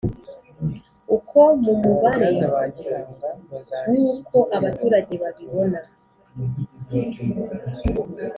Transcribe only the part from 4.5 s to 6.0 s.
abaturage babibona